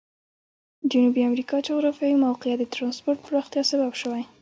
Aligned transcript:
جنوبي 0.91 1.21
امریکا 1.29 1.57
جغرافیوي 1.67 2.17
موقعیت 2.25 2.59
د 2.61 2.65
ترانسپورت 2.73 3.19
پراختیا 3.27 3.63
سبب 3.71 3.93
شوی. 4.01 4.23